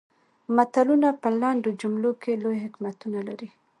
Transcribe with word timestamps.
متلونه 0.55 1.09
په 1.21 1.29
لنډو 1.41 1.69
جملو 1.81 2.11
کې 2.21 2.31
لوی 2.43 2.57
حکمتونه 2.65 3.19
لري 3.27 3.49